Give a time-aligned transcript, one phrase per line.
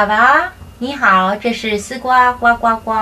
[0.00, 2.94] 爸爸，你好，这是丝瓜呱呱呱。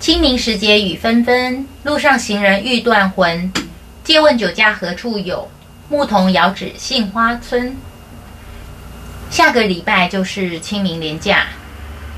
[0.00, 3.52] 清明时节雨纷纷，路上行人欲断魂。
[4.02, 5.46] 借问酒家何处有？
[5.90, 7.76] 牧童遥指杏花村。
[9.28, 11.48] 下个礼拜就是清明连假，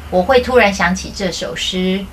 [0.09, 2.07] 我会突然想起这首诗。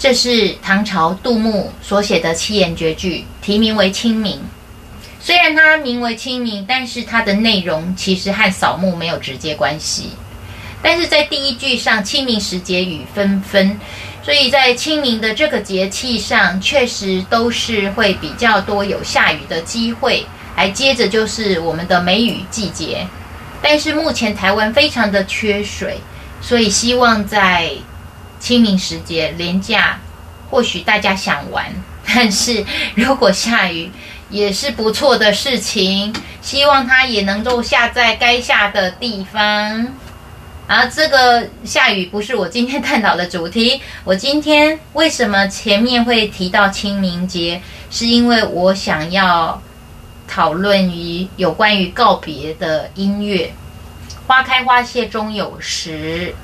[0.00, 4.34] 这是唐朝杜牧所写的七言绝句，题名为《清明》。
[5.28, 10.12] 虽然它名为清明，但是它的内容其实和扫墓没有直接关系。
[10.80, 13.78] 但是在第一句上，“清明时节雨纷纷”，
[14.24, 20.24] 所以在清明的这个节气上，确实都是会比较多有下雨的机会。
[20.56, 23.06] 还接着就是我们的梅雨季节，
[23.60, 25.98] 但是目前台湾非常的缺水，
[26.40, 27.70] 所以希望在
[28.40, 30.00] 清明时节连假，
[30.48, 31.66] 或许大家想玩，
[32.06, 33.90] 但是如果下雨。
[34.30, 39.86] 也是不错的事情，希望它也能够下在该下的地方。
[40.66, 43.80] 啊，这个下雨不是我今天探讨的主题。
[44.04, 49.62] 我今天为什么前面会提到清明节，是因为我想要
[50.26, 53.50] 讨论于有关于告别的音乐。
[54.26, 56.34] 花开花谢终有时，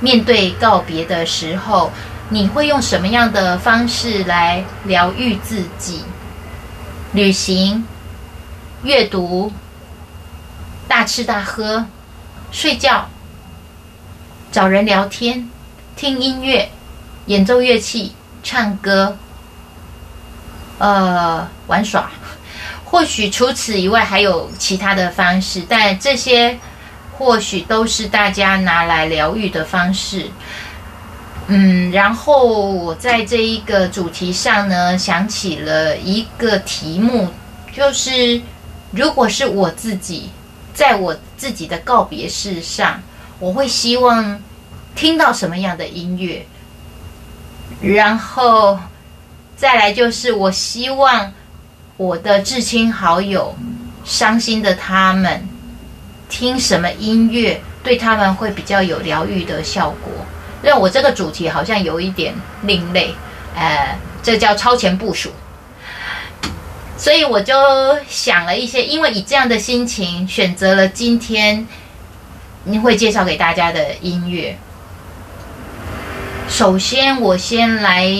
[0.00, 1.92] 面对告别的时候，
[2.30, 6.00] 你会用什么样的方式来疗愈自己？
[7.16, 7.82] 旅行、
[8.82, 9.50] 阅读、
[10.86, 11.86] 大吃大喝、
[12.52, 13.08] 睡觉、
[14.52, 15.48] 找人聊天、
[15.96, 16.70] 听音乐、
[17.24, 19.16] 演奏乐器、唱歌、
[20.76, 22.10] 呃玩耍，
[22.84, 26.58] 或许除此以外还有其他的方式，但这些
[27.16, 30.28] 或许都是大家拿来疗愈的方式。
[31.48, 37.28] 嗯，然后我在这一个主题上呢，想起了一个题目，
[37.72, 38.40] 就是
[38.90, 40.30] 如果是我自己，
[40.74, 43.00] 在我自己的告别式上，
[43.38, 44.42] 我会希望
[44.96, 46.44] 听到什么样的音乐？
[47.80, 48.78] 然后
[49.56, 51.32] 再来就是，我希望
[51.96, 53.54] 我的至亲好友
[54.04, 55.48] 伤心的他们
[56.28, 60.12] 听什么音乐，对他们会比较有疗愈的效果。
[60.68, 63.14] 那我这个主题好像有一点另类，
[63.54, 65.30] 呃，这叫超前部署，
[66.98, 67.54] 所以我就
[68.08, 71.68] 想了一些，因为以这样的心情选择了今天
[72.64, 74.58] 你会介绍给大家的音乐。
[76.48, 78.12] 首先，我先来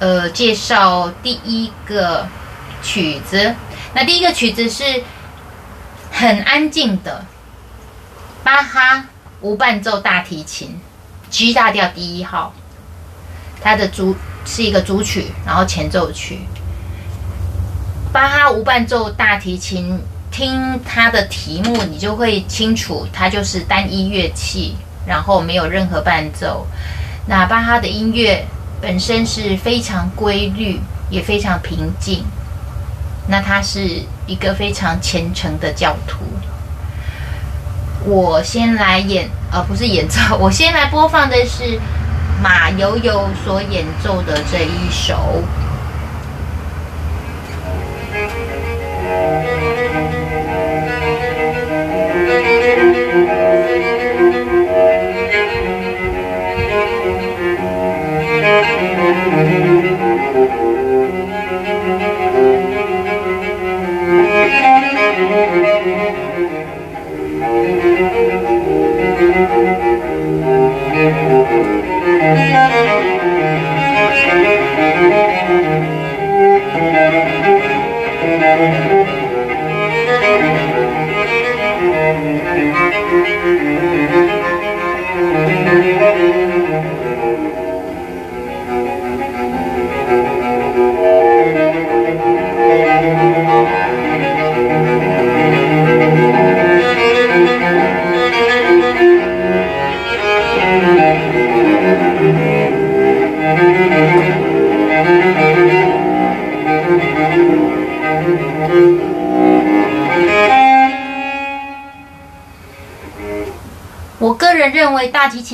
[0.00, 2.28] 呃介绍第一个
[2.82, 3.54] 曲子，
[3.94, 5.02] 那第一个曲子是
[6.12, 7.24] 很安静的
[8.42, 9.06] 巴哈
[9.40, 10.78] 无伴奏大提琴。
[11.34, 12.52] G 大调第一号，
[13.60, 14.14] 它的主
[14.46, 16.38] 是一个主曲，然后前奏曲。
[18.12, 20.00] 巴哈无伴奏大提琴，
[20.30, 26.68] 听它的题目，你就会清楚，它就是单一乐器，然后没有任何伴奏。
[27.26, 28.46] 那巴哈的音乐
[28.80, 30.78] 本身是非常规律，
[31.10, 32.24] 也非常平静。
[33.26, 33.80] 那他是
[34.28, 36.18] 一个非常虔诚的教徒。
[38.06, 41.80] 我先来演，呃，不是演奏， 我先来播放的是
[42.42, 45.42] 马友友所演奏的这一首。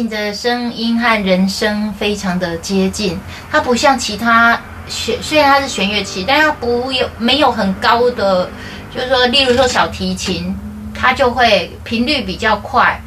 [0.00, 3.18] 琴的声音和人声非常的接近，
[3.50, 4.58] 它不像其他
[4.88, 8.48] 弦，虽然它是弦乐器，但它不有没有很高的，
[8.94, 10.56] 就是说，例如说小提琴，
[10.94, 12.98] 它就会频率比较快，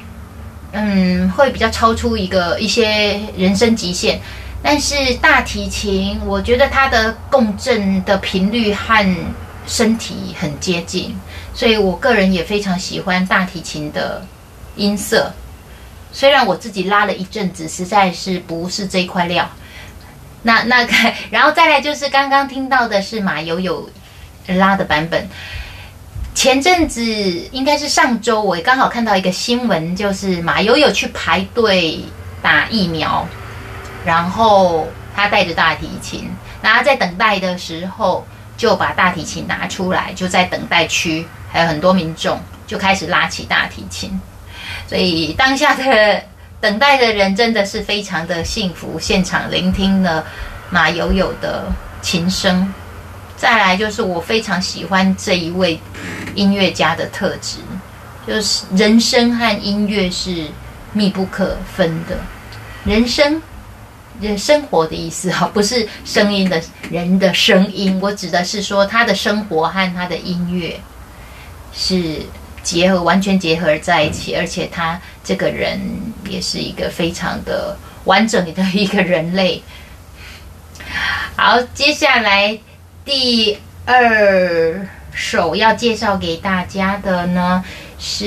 [0.72, 4.22] 嗯，会比较超出一个一些人声极限。
[4.62, 9.16] 但是大提琴，我觉得它的共振的频率和
[9.66, 11.18] 身体很接近，
[11.56, 14.24] 所以我个人也非常喜欢大提琴的
[14.76, 15.34] 音色。
[16.14, 19.50] 虽然我自己拉了一阵子，实在是不是这块料。
[20.44, 20.94] 那那个，
[21.32, 23.90] 然后再来就是刚刚听到的是马友友
[24.48, 25.28] 拉的版本。
[26.36, 27.04] 前阵子
[27.52, 32.04] 应该是上周，我刚好看到一个新闻，就是马友友去排队
[32.42, 33.28] 打疫苗，
[34.04, 36.30] 然后他带着大提琴，
[36.62, 38.26] 然后在等待的时候
[38.58, 44.20] 就把大提琴拿出来，就在等待区，还有很多民众就开始拉起大提琴，
[44.94, 46.22] 所以当下的
[46.62, 50.24] 等待的人真的是非常的幸福，现场聆听了
[50.70, 51.66] 马友友的
[52.04, 52.72] 琴声。
[53.36, 55.80] 再来就是我非常喜欢这一位
[56.36, 57.58] 音乐家的特质，
[58.28, 60.46] 就是人生和音乐是
[60.92, 62.16] 密不可分的。
[62.84, 63.42] 人生，
[64.22, 66.62] 人生活的意思哈，不是声音的
[66.92, 70.80] 人的声音，我指的是说他的生活和他的音乐
[71.74, 72.22] 是
[72.64, 75.80] 结合，完全结合在一起，而且他这个人
[76.28, 79.62] 也是一个非常的完整的一个人类。
[81.36, 82.58] 好，接下来。
[83.06, 87.62] 第二首要介绍给大家的呢，
[88.00, 88.26] 是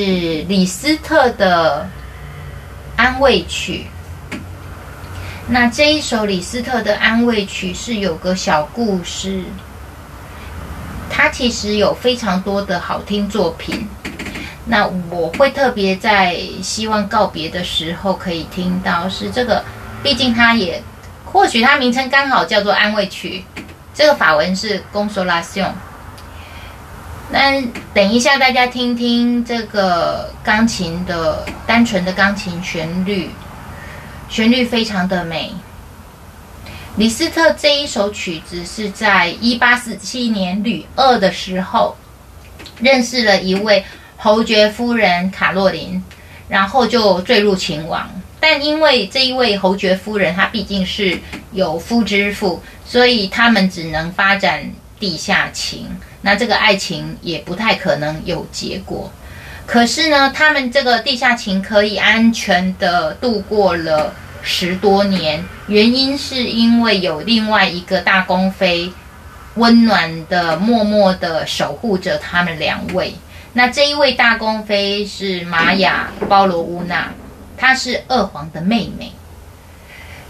[0.49, 1.89] 李斯特的
[2.95, 3.87] 安慰曲。
[5.49, 9.45] 那这一首李斯特的安慰曲是有个小故事，
[11.09, 13.89] 他其实有非常多的好听作品。
[14.67, 19.65] 那我会特别在希望告别的时候可以听到，是这个，
[20.03, 20.83] 毕竟它也
[21.25, 23.45] 或许它名称刚好叫做安慰曲。
[23.95, 25.71] 这个法文是 consolation。
[27.31, 27.63] 那
[27.95, 33.31] 等一下，大家听听这个钢琴的单纯的钢琴旋律，
[34.29, 35.53] 旋律非常的美。
[36.97, 41.97] 李斯特这一首曲子是在一八四七年旅二的时候
[42.81, 43.85] 认识了一位
[44.17, 46.03] 侯爵夫人卡洛琳，
[46.49, 48.09] 然后就坠入情网。
[48.39, 51.19] 但因为这一位侯爵夫人，她毕竟是
[51.53, 52.63] 有夫之妇。
[52.89, 54.63] 所以他们只能发展
[55.01, 55.89] 地下情，
[56.21, 59.11] 那这个爱情也不太可能有结果。
[59.67, 68.93] 可是呢，他们这个地下情可以安全的度过了十多年，原因是因为有另外一个大公妃
[69.57, 73.17] 温暖的、默默的守护着他们两位。
[73.57, 77.09] 那这一位大公妃是玛雅·包罗乌娜，
[77.57, 79.11] 她是二皇的妹妹。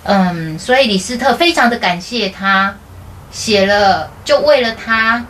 [0.05, 2.77] 嗯，所以李斯特非常的感谢他，
[3.33, 5.27] 写了就为了他，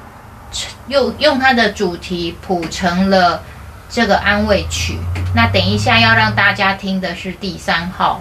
[0.89, 3.43] 又用他的主题谱成了
[3.89, 4.99] 这个安慰曲。
[5.35, 8.21] 那等一下要让大家听的是第三号，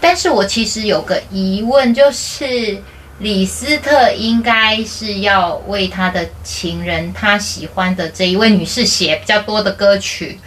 [0.00, 2.82] 但是我其实有个疑问，就是
[3.18, 10.38] 李斯特应该是要为他的情人，他喜欢的这一位女士写比较多的歌曲，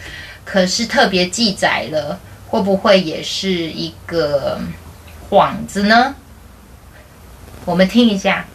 [0.44, 2.20] 可是特别记载了。
[2.50, 4.58] 会不会也是一个
[5.28, 6.14] 幌子呢？
[7.66, 8.46] 我们听一下。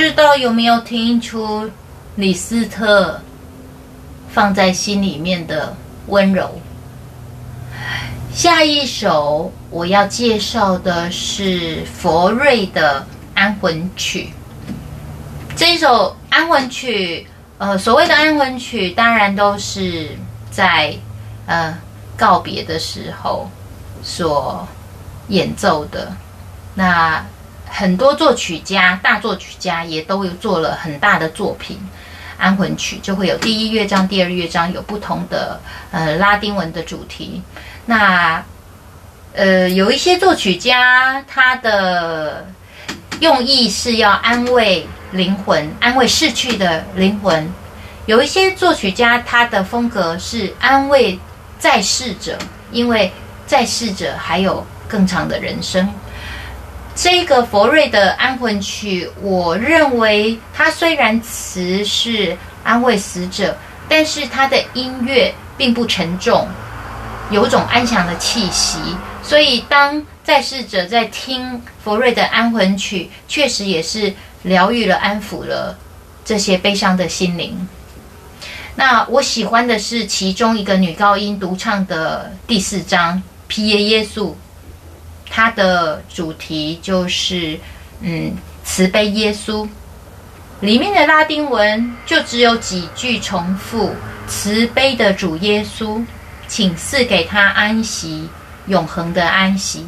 [0.00, 1.70] 知道有没有听出
[2.16, 3.20] 李斯特
[4.30, 5.76] 放在心里面的
[6.06, 6.58] 温柔。
[8.32, 13.04] 下一首我要介绍的是佛瑞的
[13.34, 14.30] 安魂曲。
[15.54, 17.26] 这一首安魂曲，
[17.58, 20.16] 呃，所谓的安魂曲，当然都是
[20.50, 20.96] 在
[21.44, 21.76] 呃
[22.16, 23.50] 告别的时候
[24.02, 24.66] 所
[25.28, 26.10] 演奏的。
[26.74, 27.22] 那
[27.72, 31.78] 很多作曲家、大作曲家也都有做了很大的作品。
[32.36, 35.60] 安魂曲就会有第一乐章、第二乐章有不同的
[35.90, 37.42] 呃拉丁文的主题。
[37.84, 38.42] 那
[39.34, 42.46] 呃有一些作曲家他的
[43.20, 47.44] 用意是要安慰灵魂、安慰逝去的灵魂；
[48.06, 51.18] 有一些作曲家他的风格是安慰
[51.58, 52.38] 在世者，
[52.72, 53.12] 因为
[53.46, 55.86] 在世者还有更长的人生。
[57.02, 63.56] 这个佛瑞的安魂曲，我认为它虽然词是安慰死者，
[63.88, 66.46] 但是它的音乐并不沉重，
[67.30, 68.76] 有种安详的气息。
[69.22, 75.78] 所以当在世者在听佛瑞的安魂曲，确实也是疗愈了、安抚了
[76.22, 77.66] 这些悲伤的心灵。
[78.74, 84.34] 那我喜欢的是其中一个女高音独唱的第四章“皮耶耶稣”。
[85.30, 87.58] 它的主题就是，
[88.00, 89.66] 嗯，慈悲耶稣。
[90.60, 93.94] 里面的拉丁文就只有几句重复：
[94.26, 96.04] 慈悲的主耶稣，
[96.48, 98.28] 请赐给他安息，
[98.66, 99.86] 永恒的安息。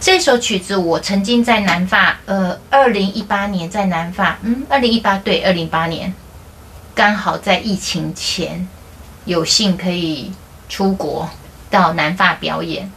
[0.00, 6.12] 这首曲子我曾经在南法，呃，二零一八年在南法，嗯，二零一八对，二零一八年，
[6.94, 8.66] 刚好在疫情前，
[9.26, 10.32] 有幸可以
[10.70, 11.28] 出国
[11.70, 12.90] 到南法表演。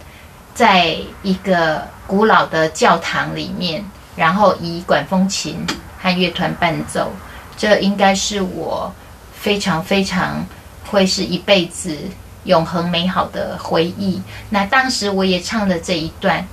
[0.53, 3.83] 在一个古老的教堂里面，
[4.15, 5.65] 然后以管风琴
[5.99, 7.11] 和乐团伴奏，
[7.57, 8.93] 这应该是我
[9.33, 10.45] 非常非常
[10.85, 11.97] 会是一辈子
[12.43, 14.21] 永恒美好的回忆。
[14.49, 16.45] 那当时我也唱了这一段，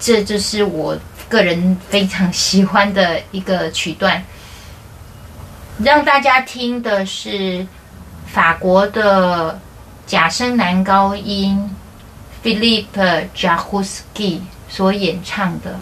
[0.00, 0.96] 这就是我
[1.28, 4.24] 个人非常喜欢的一个曲段。
[5.78, 7.66] 让大家听的是
[8.26, 9.60] 法国的
[10.06, 11.70] 假声男高音。
[12.46, 12.86] Philip
[13.34, 14.38] Jahuski
[14.68, 15.80] 所演唱的。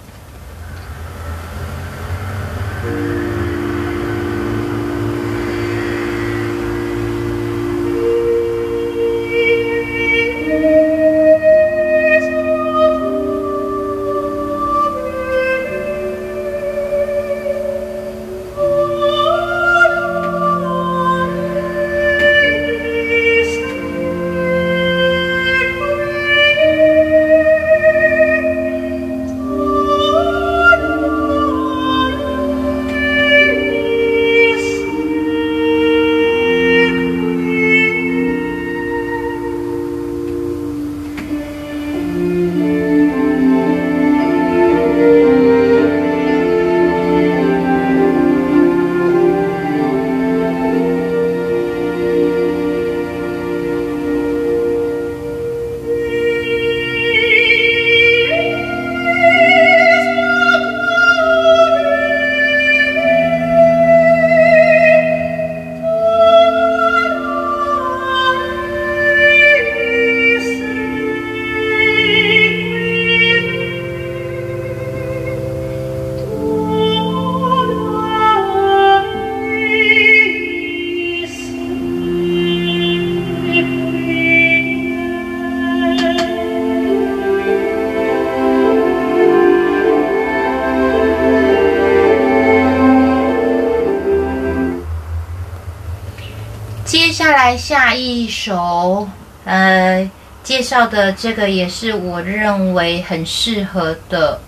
[100.55, 104.41] 介绍的这个也是我认为很适合的，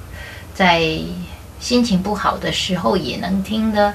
[0.54, 0.80] 在
[1.58, 3.92] 心情不好的时候也能听的，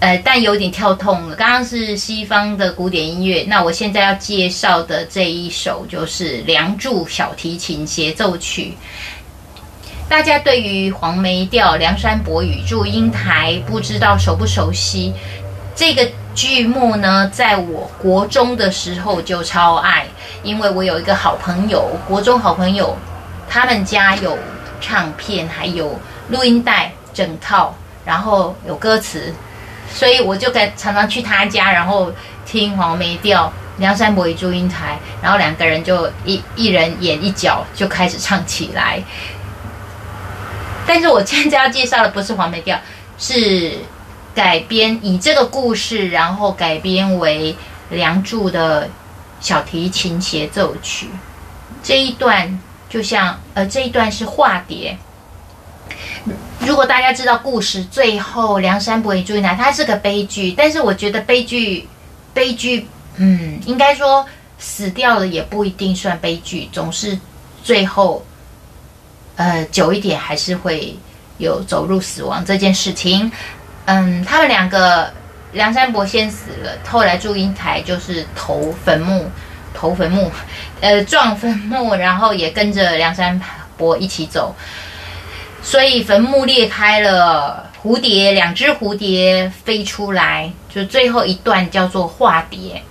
[0.00, 1.36] 呃，但有点跳痛了。
[1.36, 8.74] 刚刚是西方的古典音乐，那我现在要介绍的这一首就是《梁祝》小提琴协奏曲。
[10.08, 15.12] 大家对于黄梅调、梁山伯与祝英台，不知道熟不熟悉？
[15.76, 16.10] 这个。
[16.36, 20.06] 剧目呢，在我国中的时候就超爱，
[20.46, 22.96] 因为我有一个好朋友，国中好朋友，
[23.48, 24.38] 他们家有
[24.80, 25.98] 唱片，还有
[26.28, 27.74] 录音带整套，
[28.04, 29.34] 然后有歌词，
[29.92, 32.12] 所以我就跟常常去他家，然后
[32.46, 33.46] 听黄梅调
[33.78, 39.02] 《梁山伯与祝英台》，然后两个人就一一人演一角，就开始唱起来。
[40.86, 42.78] 但是我现在要介绍的不是黄梅调，
[43.18, 43.72] 是。
[44.36, 47.56] 改编以这个故事，然后改编为
[47.96, 48.86] 《梁祝》的
[49.40, 51.08] 小提琴协奏曲。
[51.82, 54.96] 这一段就像呃，这一段是化蝶，
[56.60, 61.88] 如果大家知道故事，最后梁山伯与祝英台，它是个悲剧，但是我觉得悲剧，
[62.34, 64.26] 悲剧，嗯，应该说
[64.58, 67.18] 死掉了也不一定算悲剧，总是
[67.62, 68.24] 最后，
[69.36, 70.96] 呃，久一点还是会
[71.38, 73.30] 有走入死亡这件事情。
[73.84, 75.12] 嗯，他们两个，
[75.52, 79.30] 梁山伯先死了，后来祝英台就是投坟墓，
[79.72, 80.30] 投坟墓，
[80.80, 83.40] 呃，撞坟墓，然后也跟着梁山
[83.76, 84.54] 伯一起走。
[85.62, 92.82] 所以坟墓裂开了，蝴蝶两只蝴蝶飞出来，就最后一段叫做化蝶。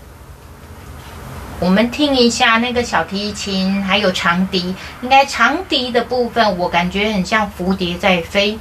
[1.61, 8.59] 我们听一下那个小提琴，还有长笛，应该长笛的部分我感觉很像蝴蝶在飞。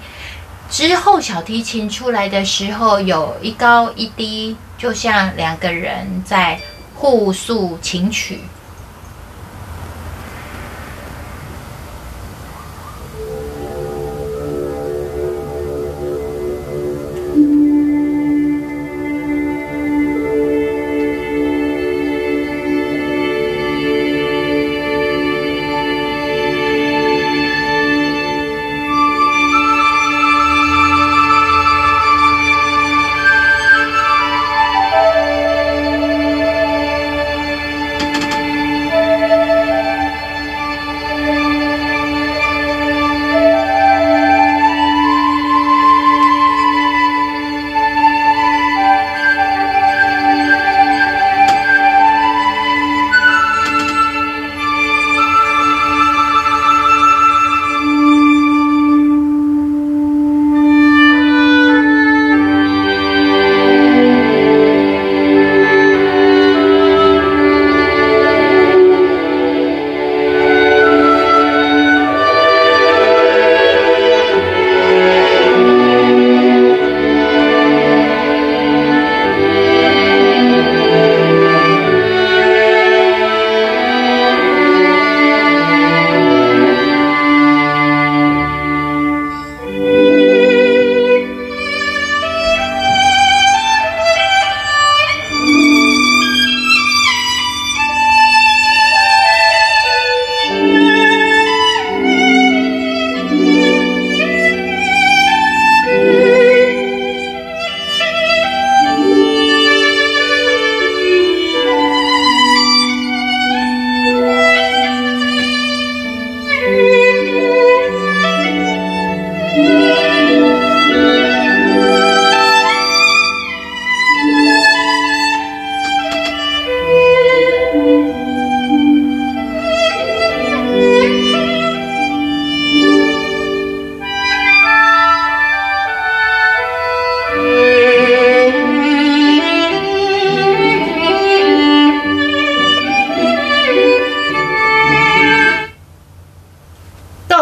[0.71, 6.61] 之后小提琴出来的时候，有一高一低，就像两个人在
[6.95, 8.41] 互诉情曲。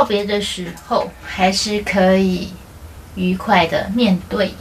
[0.04, 2.52] 别的时候还是可以
[3.14, 4.54] 愉快的面对。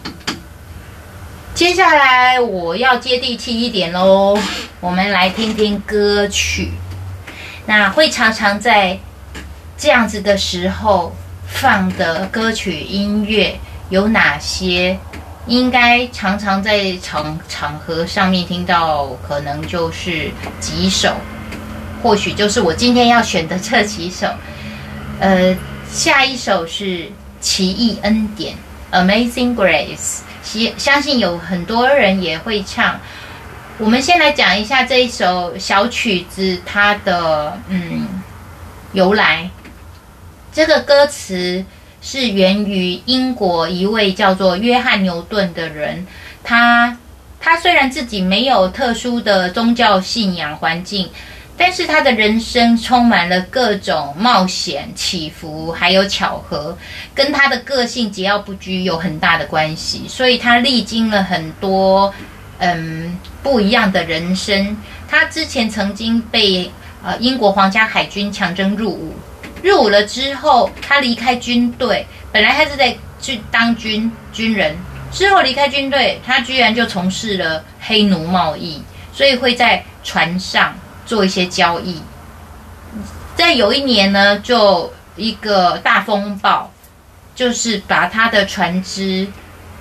[1.54, 4.38] 接下来我要接地气一点喽，
[4.80, 6.72] 我们来听听歌曲。
[7.66, 8.98] 那会常常在
[9.78, 11.16] 这样子的时候
[11.48, 14.98] 放的歌曲音乐有哪些？
[15.48, 21.16] 应该常常在场场合上面听到，可能就是几首，
[22.02, 24.28] 或许就是我今天要选的这几首。
[25.22, 25.56] 呃，
[25.88, 26.84] 下一首是
[27.40, 28.56] 《奇异恩典》
[28.92, 33.00] （Amazing Grace），相相信有很多人也会唱。
[33.78, 38.08] 我们先来讲一下这一首小曲子它的嗯
[38.94, 39.48] 由来。
[40.52, 41.64] 这个歌词
[42.02, 46.08] 是源于英国一位叫做约翰牛顿的人，
[46.44, 46.98] 他
[47.40, 51.12] 他虽然自己没有特殊的宗教信仰环境。
[51.58, 56.76] 但是他的人生充满了各种冒险、起伏，还有巧合，
[57.14, 60.08] 跟他的个性桀骜不拘有很大的关系。
[60.08, 62.12] 所以他历经了很多
[62.58, 64.76] 嗯不一样的人生。
[65.08, 66.72] 他之前曾经被
[67.04, 69.14] 呃英国皇家海军强征入伍，
[69.62, 74.76] 入伍了之后，他离开军队，本来他是在去当军军人，
[75.12, 78.82] 之后离开军队，他居然就从事了黑奴贸易，
[79.14, 80.74] 所以会在船上。
[81.06, 82.02] 做一些交易，
[83.36, 86.72] 在有一年呢，就一个大风暴，
[87.36, 89.28] 就是把他的船只，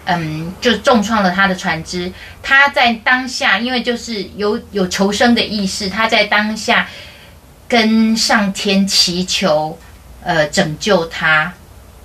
[0.06, 2.12] 嗯，就重创了他的船只。
[2.42, 6.88] 他在当下，因为就是有有求生的意识，他在当下
[7.68, 9.78] 跟上天祈求，
[10.22, 11.52] 呃，拯救他，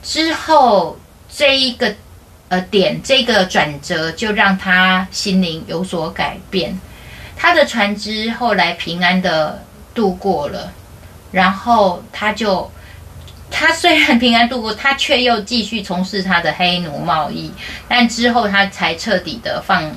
[0.04, 1.00] 之后
[1.34, 1.96] 这一个
[2.50, 6.80] 呃点，这个转折就让他心灵有所改变。
[7.36, 10.72] 他的船只后来平安的度过了，
[11.32, 12.72] 然后他就
[13.52, 17.52] 他虽然平安度过，他却又继续从事他的黑奴贸易，
[17.88, 19.92] 但之后他才彻底的放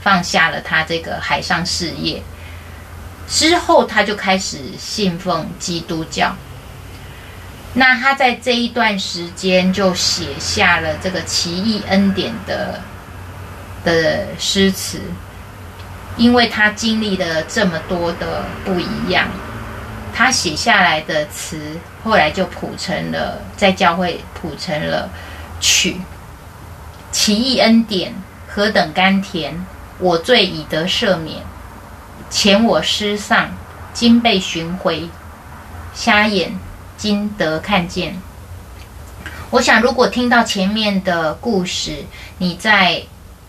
[0.00, 2.22] 放下了他这个海上事业。
[3.28, 6.34] 之后他就开始信奉基督教。
[7.74, 12.78] 那他在这一段时间就写下了这个奇异恩典的
[13.82, 15.00] 的诗词，
[16.16, 19.28] 因为他经历了这么多的不一样，
[20.14, 25.08] 他写下来的词后来就谱成了在教会谱成了
[25.60, 26.00] 曲。
[27.10, 28.14] 奇异恩典
[28.48, 29.66] 何等甘甜，
[29.98, 31.42] 我罪已得赦免，
[32.30, 33.50] 前我失丧，
[33.92, 35.08] 今被寻回，
[35.94, 36.58] 瞎眼。
[36.94, 38.22] 今得看见，
[39.50, 42.04] 我想，如果听到前面的故事，
[42.38, 43.02] 你在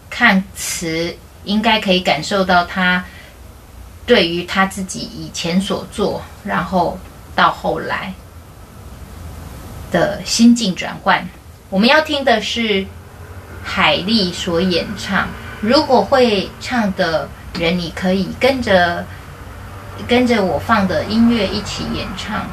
[0.09, 3.03] 看词，应该可以感受到他
[4.05, 6.97] 对于他自己以前所做，然后
[7.35, 8.13] 到后来
[9.91, 11.27] 的心境转换。
[11.69, 12.85] 我们要听的是
[13.63, 15.27] 海莉所演唱。
[15.61, 19.05] 如果会唱的人，你可以跟着
[20.07, 22.45] 跟着我放的音乐一起演唱。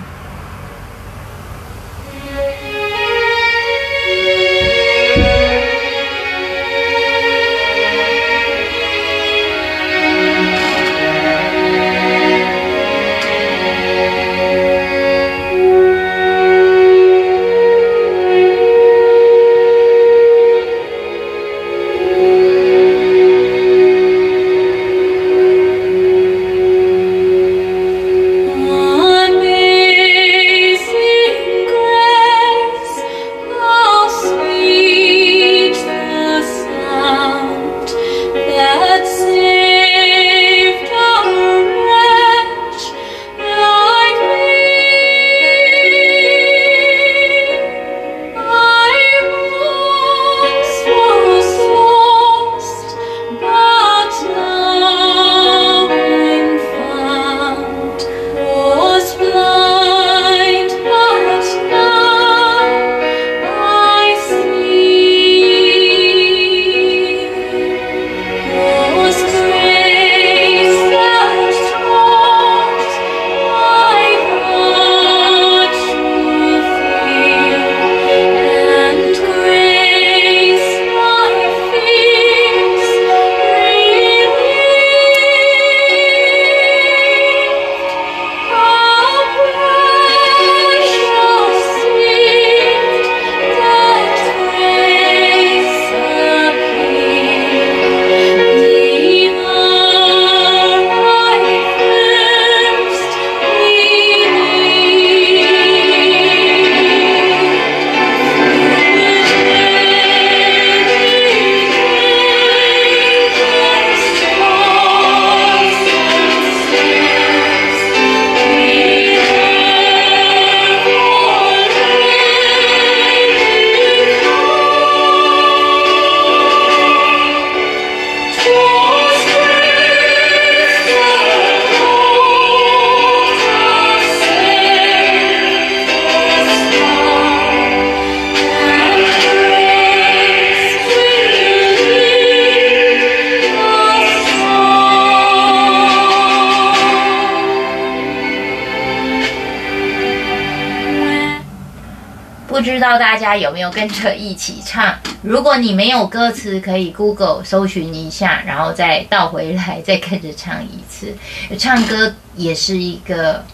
[152.81, 154.99] 不知道大家有没有跟着一起唱？
[155.21, 161.14] 如果你没有歌词，可以 Google 搜寻一下，然后再倒回来，再跟着唱一次。
[161.59, 163.45] 唱歌也是一个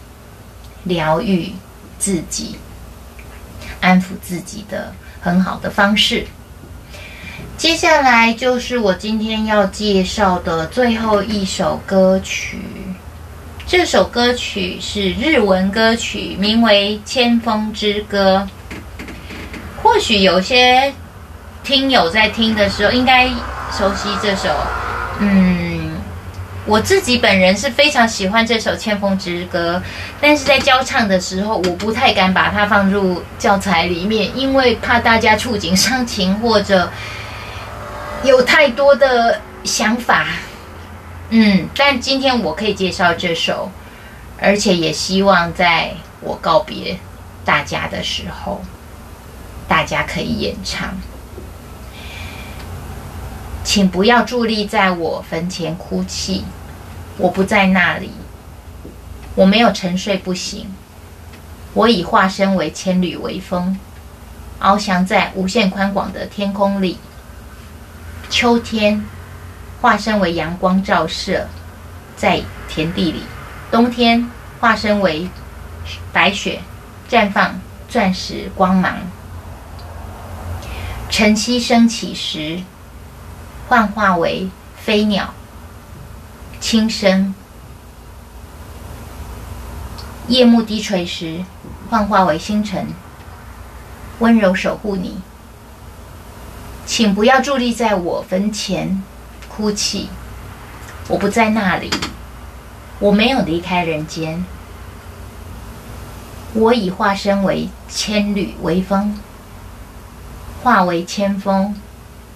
[0.84, 1.50] 疗愈
[1.98, 2.54] 自己、
[3.80, 6.28] 安抚自己的很好的方式。
[7.56, 12.60] 接下来就是我今天要介绍的最后一首歌曲。
[13.66, 18.48] 这首歌曲是日文歌曲，名为《千峰之歌》。
[19.96, 20.92] 或许有些
[21.64, 23.30] 听友在听的时候应该
[23.72, 24.50] 熟悉这首，
[25.20, 25.92] 嗯，
[26.66, 29.82] 我自己本人是非常喜欢这首《千峰之歌》，
[30.20, 36.92] 但是在教唱的时候，我不太敢把它放入教材里面，因为怕大家触景伤情或者
[38.22, 40.26] 有太多的想法。
[41.30, 43.72] 嗯，但今天我可以介绍这首，
[44.38, 46.98] 而且也希望在我告别
[47.46, 48.62] 大家的时候。
[49.68, 50.96] 大家可以演唱。
[53.64, 56.44] 请不要伫立在我坟前哭泣，
[57.18, 58.10] 我不在那里，
[59.34, 60.66] 我没有沉睡不醒，
[61.74, 63.76] 我已化身为千缕微风，
[64.60, 66.98] 翱翔在无限宽广的天空里。
[68.30, 69.04] 秋天
[69.80, 71.48] 化身为阳光照射
[72.16, 73.22] 在田地里，
[73.70, 75.28] 冬天化身为
[76.12, 76.60] 白雪
[77.10, 78.96] 绽放钻石光芒。
[81.16, 82.60] 晨曦升起时，
[83.68, 85.32] 幻化为飞鸟
[86.60, 87.32] 轻声；
[90.28, 91.42] 夜幕低垂时，
[91.88, 92.88] 幻化为星辰，
[94.18, 95.22] 温柔守护你。
[96.84, 99.02] 请不要伫立在我坟前
[99.48, 100.10] 哭泣，
[101.08, 101.90] 我不在那里，
[102.98, 104.44] 我没有离开人间，
[106.52, 109.18] 我已化身为千缕微风，
[110.66, 111.72] 化为千峰，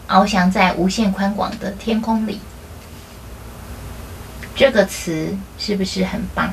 [0.07, 2.39] 翱翔在无限宽广的天空里。
[4.55, 6.49] 这个词是不是很棒？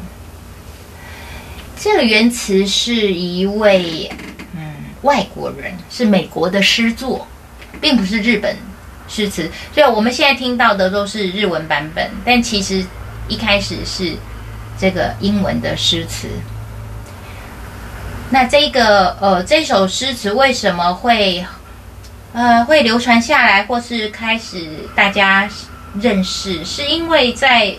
[1.79, 4.11] 这个原词是一位
[4.55, 7.27] 嗯外国人，是美国的诗作。
[7.79, 8.57] 并不是日本
[9.07, 12.09] 诗词，所以我们现在听到的都是日文版本。
[12.25, 12.83] 但其实
[13.27, 14.15] 一开始是
[14.79, 16.27] 这个英文的诗词。
[18.31, 21.45] 那这个呃，这首诗词为什么会
[22.33, 25.49] 呃会流传下来，或是开始大家
[25.99, 26.63] 认识？
[26.63, 27.73] 是因为在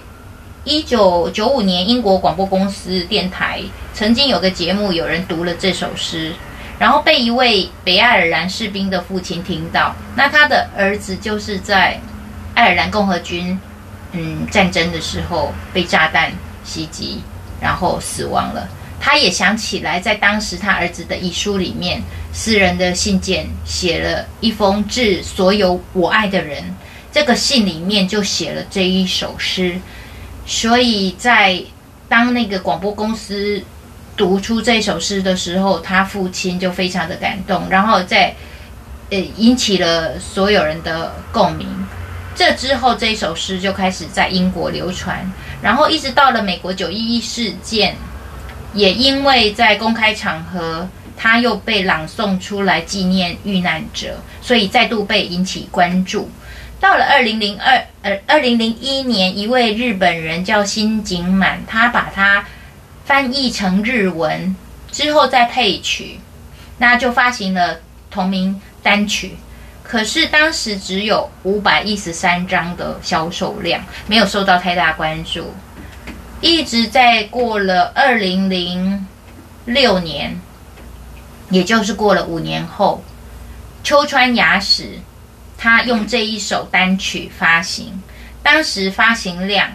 [0.64, 3.62] 一九九五年，英国广播公司电台
[3.94, 6.32] 曾经有个节目，有人读了这首诗。
[6.78, 12.00] 然后被一位北爱尔兰士兵的父亲听到，那他的儿子就是在
[12.54, 13.58] 爱尔兰共和军
[14.12, 16.30] 嗯战争的时候被炸弹
[16.62, 17.20] 袭击，
[17.60, 18.68] 然后死亡了。
[19.00, 26.74] 他也想起来，在当时他儿子的遗书里面，私人的信件写了一封致所有我爱的人，
[27.12, 29.78] 这个信里面就写了这一首诗。
[30.46, 31.62] 所以在
[32.08, 33.62] 当那个广播公司。
[34.16, 38.34] 读出这首诗的时候，他父亲就非常的感动，然后在
[39.10, 41.68] 呃引起了所有人的共鸣。
[42.34, 45.24] 这之后，这首诗就开始在英国流传，
[45.62, 47.94] 然后一直到了美国九一一事件，
[48.78, 56.30] 也因为在公开场合，他又被朗诵出来纪念遇难者，所以再度被引起关注。
[56.80, 62.44] 到了二零零二呃二零零一年，一位日本人叫新井满，他把它。
[63.08, 64.54] 翻译成日文
[64.92, 66.20] 之后再配曲，
[66.76, 69.34] 那就发行了同名单曲。
[69.82, 75.54] 可是当时只有五百一十三张的销售量，没有受到太大关注。
[76.40, 79.06] 一直在过了二零零
[79.64, 80.40] 六年，
[81.50, 83.02] 也就是过了五年后，
[83.82, 85.00] 秋川雅史
[85.56, 88.00] 他用这一首单曲发行，
[88.42, 89.72] 当时发行量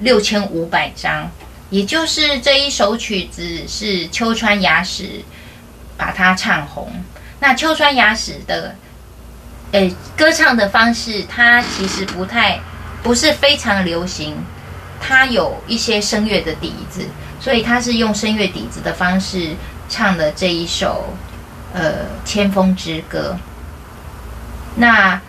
[0.00, 1.30] 六千五百张。
[1.70, 5.22] 也就是这一首曲子是秋川雅史
[5.96, 6.90] 把它唱红。
[7.40, 8.76] 那秋川雅史的
[9.72, 12.60] 诶歌唱的方式，它其实不太
[13.02, 14.36] 不是非常流行，
[15.06, 17.06] 他有一些声乐的底子，
[17.38, 19.50] 所以他是用声乐底子的方式
[19.90, 21.12] 唱的这一首
[21.74, 21.90] 呃
[22.24, 23.36] 《千峰之歌》。
[24.76, 25.20] 那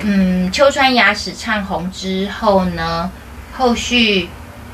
[0.00, 3.10] 嗯，秋川雅史唱红之后呢，
[3.56, 4.28] 后续。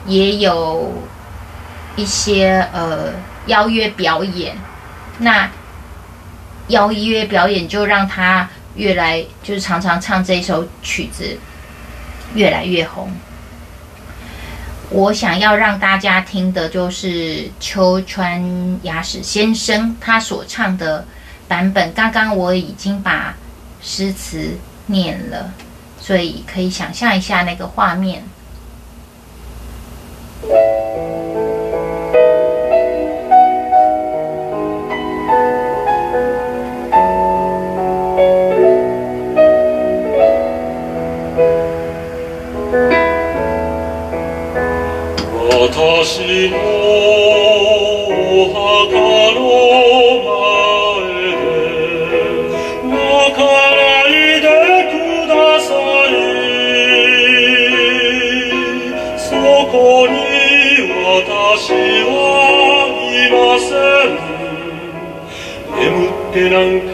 [0.07, 0.93] 也有
[1.97, 3.11] 一些呃
[3.47, 4.55] 邀约表演，
[5.17, 5.49] 那
[6.69, 11.39] 邀约表演就让他越来就是常常唱这首曲子，
[12.35, 13.11] 越来越红。
[14.95, 18.41] 我想要让大家听的就是秋川
[18.85, 21.05] 雅史先生他所唱的
[21.49, 21.93] 版本。
[21.93, 23.35] 刚刚我已经把
[23.83, 25.53] 诗词念了，
[26.01, 28.23] 所以可以想象一下那个画面。
[46.07, 46.61] 私のお
[48.53, 48.93] 墓
[49.33, 49.41] の
[50.29, 50.37] 前
[51.33, 51.47] で
[52.85, 52.93] 泣
[53.33, 54.13] かない
[54.43, 54.47] で
[54.93, 54.95] く
[55.27, 55.73] ださ
[56.11, 56.13] い。
[59.17, 59.33] そ
[59.73, 59.75] こ
[60.07, 60.13] に
[60.93, 62.13] 私は
[63.01, 63.25] い。
[63.33, 63.73] ませ
[64.07, 64.21] ん
[65.81, 66.71] 眠ってなん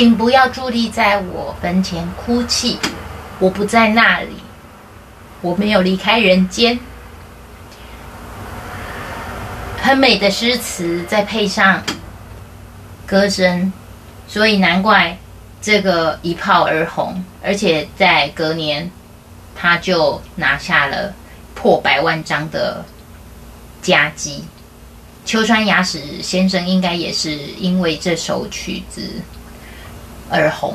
[0.00, 2.78] 请不要伫立在我坟前哭泣，
[3.38, 4.34] 我不在那里，
[5.42, 6.80] 我没有离开人间。
[9.76, 11.82] 很美的诗词，再配上
[13.04, 13.70] 歌声，
[14.26, 15.18] 所以难怪
[15.60, 18.90] 这个一炮而红，而且在隔年，
[19.54, 21.12] 他就拿下了
[21.54, 22.82] 破百万张的
[23.82, 24.44] 佳绩。
[25.26, 29.02] 秋川雅史先生应该也是因为这首曲子
[30.30, 30.74] 而红。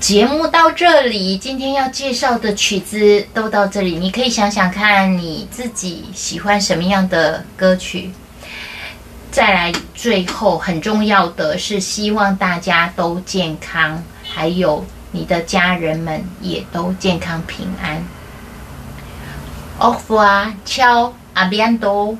[0.00, 3.96] 节目到这里，今天要介绍的曲子都到这里。
[3.96, 8.12] 你可以想想看，你自己喜欢什么样的歌曲。
[9.30, 18.02] 再来，最后很重要的是，希望大家都健康，还有你的家人们也都健康平安。
[19.80, 22.16] Au revoir，ciao，a bientôt。